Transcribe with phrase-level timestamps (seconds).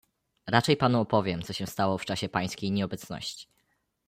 [0.47, 3.47] "Raczej panu opowiem, co się stało w czasie pańskiej nieobecności."